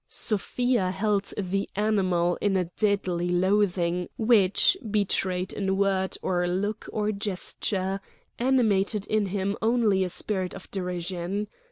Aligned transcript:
Sofia 0.07 0.89
held 0.89 1.31
the 1.37 1.69
animal 1.75 2.35
in 2.41 2.57
a 2.57 2.65
deadly 2.75 3.29
loathing 3.29 4.07
which, 4.17 4.75
betrayed 4.89 5.53
in 5.53 5.77
word 5.77 6.17
or 6.23 6.47
look 6.47 6.89
or 6.91 7.11
gesture, 7.11 8.01
animated 8.39 9.05
in 9.05 9.27
him 9.27 9.55
only 9.61 10.03
a 10.03 10.09
spirit 10.09 10.55
of 10.55 10.71
derision. 10.71 11.47